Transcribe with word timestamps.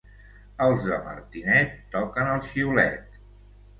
Els 0.67 0.85
de 0.87 0.97
Martinet 1.09 1.77
toquen 1.97 2.33
el 2.33 2.43
xiulet. 2.51 3.21